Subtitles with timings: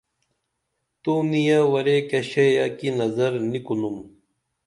[1.01, 3.97] تو نِیہ ورے کیہ شئیہ کی نظر نی کُنُم